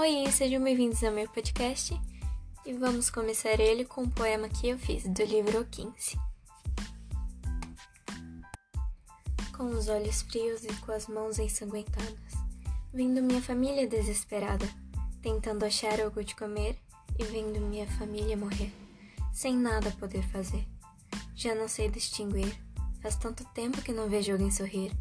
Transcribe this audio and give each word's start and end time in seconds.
Oi, 0.00 0.30
sejam 0.30 0.62
bem-vindos 0.62 1.02
ao 1.02 1.12
meu 1.12 1.28
podcast 1.28 1.92
e 2.64 2.72
vamos 2.72 3.10
começar 3.10 3.58
ele 3.58 3.84
com 3.84 4.02
um 4.02 4.08
poema 4.08 4.48
que 4.48 4.68
eu 4.68 4.78
fiz 4.78 5.02
do 5.02 5.24
livro 5.24 5.66
15. 5.68 6.16
Com 9.56 9.64
os 9.70 9.88
olhos 9.88 10.22
frios 10.22 10.62
e 10.62 10.72
com 10.86 10.92
as 10.92 11.08
mãos 11.08 11.40
ensanguentadas, 11.40 12.14
vendo 12.94 13.20
minha 13.20 13.42
família 13.42 13.88
desesperada, 13.88 14.68
tentando 15.20 15.64
achar 15.64 16.00
algo 16.00 16.22
de 16.22 16.36
comer 16.36 16.78
e 17.18 17.24
vendo 17.24 17.60
minha 17.60 17.88
família 17.98 18.36
morrer, 18.36 18.72
sem 19.32 19.56
nada 19.56 19.90
poder 19.98 20.22
fazer. 20.28 20.64
Já 21.34 21.56
não 21.56 21.66
sei 21.66 21.90
distinguir, 21.90 22.56
faz 23.02 23.16
tanto 23.16 23.44
tempo 23.46 23.82
que 23.82 23.92
não 23.92 24.08
vejo 24.08 24.30
alguém 24.30 24.52
sorrir. 24.52 24.92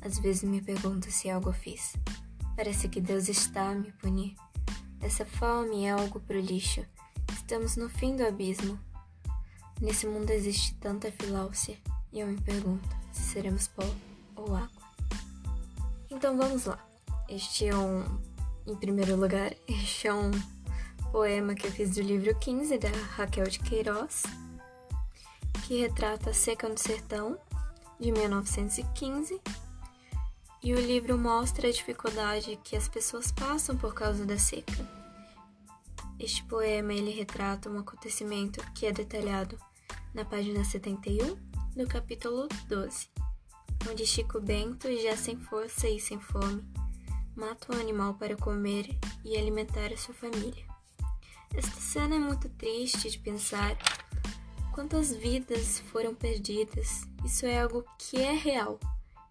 Às 0.00 0.18
vezes 0.18 0.44
me 0.44 0.62
pergunto 0.62 1.10
se 1.10 1.28
algo 1.28 1.52
fiz. 1.52 1.92
Parece 2.62 2.90
que 2.90 3.00
Deus 3.00 3.26
está 3.30 3.70
a 3.70 3.74
me 3.74 3.90
punir. 3.90 4.36
Essa 5.00 5.24
fome 5.24 5.86
é 5.86 5.92
algo 5.92 6.20
pro 6.20 6.38
lixo. 6.38 6.84
Estamos 7.32 7.74
no 7.74 7.88
fim 7.88 8.14
do 8.16 8.22
abismo. 8.22 8.78
Nesse 9.80 10.06
mundo 10.06 10.28
existe 10.28 10.74
tanta 10.74 11.10
filáusia 11.10 11.78
e 12.12 12.20
eu 12.20 12.26
me 12.26 12.38
pergunto 12.38 12.86
se 13.12 13.22
seremos 13.22 13.66
pó 13.66 13.82
ou 14.36 14.54
água. 14.54 14.68
Então 16.10 16.36
vamos 16.36 16.66
lá. 16.66 16.78
Este 17.30 17.66
é 17.66 17.74
um, 17.74 18.04
em 18.66 18.76
primeiro 18.76 19.16
lugar, 19.16 19.54
este 19.66 20.08
é 20.08 20.12
um 20.12 20.30
poema 21.10 21.54
que 21.54 21.66
eu 21.66 21.72
fiz 21.72 21.94
do 21.94 22.02
livro 22.02 22.38
15 22.38 22.76
da 22.76 22.90
Raquel 23.16 23.48
de 23.48 23.58
Queiroz, 23.60 24.24
que 25.66 25.80
retrata 25.80 26.28
a 26.28 26.34
seca 26.34 26.68
no 26.68 26.76
sertão 26.76 27.38
de 27.98 28.12
1915 28.12 29.40
e 30.62 30.74
o 30.74 30.80
livro 30.80 31.16
mostra 31.18 31.68
a 31.68 31.72
dificuldade 31.72 32.58
que 32.62 32.76
as 32.76 32.88
pessoas 32.88 33.32
passam 33.32 33.76
por 33.76 33.94
causa 33.94 34.24
da 34.26 34.38
seca. 34.38 35.00
Este 36.18 36.44
poema 36.44 36.92
ele 36.92 37.10
retrata 37.10 37.70
um 37.70 37.78
acontecimento 37.78 38.60
que 38.72 38.84
é 38.84 38.92
detalhado 38.92 39.58
na 40.12 40.24
página 40.24 40.62
71 40.62 41.34
do 41.74 41.86
capítulo 41.86 42.46
12, 42.68 43.08
onde 43.90 44.06
Chico 44.06 44.40
Bento, 44.40 44.88
já 45.00 45.16
sem 45.16 45.38
força 45.38 45.88
e 45.88 45.98
sem 45.98 46.20
fome, 46.20 46.62
mata 47.34 47.74
um 47.74 47.80
animal 47.80 48.14
para 48.14 48.36
comer 48.36 48.98
e 49.24 49.36
alimentar 49.36 49.92
a 49.92 49.96
sua 49.96 50.14
família. 50.14 50.64
Esta 51.54 51.80
cena 51.80 52.16
é 52.16 52.18
muito 52.18 52.48
triste 52.50 53.10
de 53.10 53.18
pensar 53.18 53.76
quantas 54.72 55.14
vidas 55.14 55.80
foram 55.90 56.14
perdidas. 56.14 57.02
Isso 57.24 57.46
é 57.46 57.60
algo 57.60 57.84
que 57.98 58.18
é 58.18 58.32
real. 58.32 58.78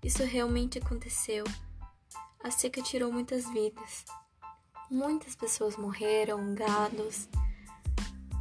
Isso 0.03 0.23
realmente 0.23 0.79
aconteceu. 0.79 1.43
A 2.41 2.49
seca 2.49 2.81
tirou 2.81 3.11
muitas 3.11 3.49
vidas. 3.51 4.05
Muitas 4.89 5.35
pessoas 5.35 5.75
morreram, 5.75 6.55
gados. 6.55 7.27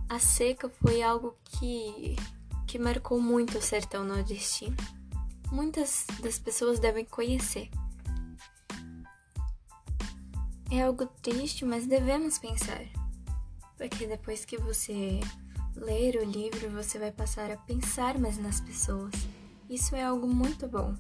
A 0.09 0.19
seca 0.19 0.69
foi 0.69 1.03
algo 1.03 1.37
que, 1.45 2.17
que 2.67 2.79
marcou 2.79 3.21
muito 3.21 3.59
o 3.59 3.63
sertão 3.63 4.05
nordestino. 4.05 4.77
Muitas 5.51 6.07
das 6.23 6.39
pessoas 6.39 6.79
devem 6.79 7.05
conhecer. 7.05 7.69
É 10.71 10.83
algo 10.83 11.07
triste, 11.07 11.65
mas 11.65 11.87
devemos 11.87 12.39
pensar. 12.39 12.83
Porque 13.77 14.07
depois 14.07 14.45
que 14.45 14.59
você 14.59 15.21
ler 15.75 16.17
o 16.17 16.25
livro, 16.25 16.71
você 16.71 16.99
vai 16.99 17.11
passar 17.11 17.51
a 17.51 17.57
pensar 17.57 18.19
mais 18.19 18.39
nas 18.39 18.61
pessoas. 18.61 19.15
Isso 19.69 19.97
é 19.97 20.05
algo 20.05 20.27
muito 20.27 20.69
bom. 20.69 20.95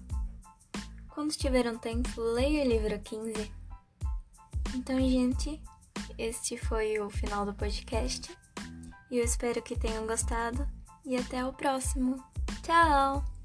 Quando 1.18 1.32
tiver 1.32 1.66
um 1.66 1.76
tempo, 1.76 2.20
leia 2.20 2.64
o 2.64 2.68
livro 2.68 2.96
15. 2.96 3.52
Então, 4.76 5.00
gente, 5.00 5.60
este 6.16 6.56
foi 6.56 7.00
o 7.00 7.10
final 7.10 7.44
do 7.44 7.52
podcast. 7.52 8.38
E 9.10 9.18
eu 9.18 9.24
espero 9.24 9.60
que 9.60 9.76
tenham 9.76 10.06
gostado. 10.06 10.64
E 11.04 11.16
até 11.16 11.44
o 11.44 11.52
próximo. 11.52 12.22
Tchau! 12.62 13.37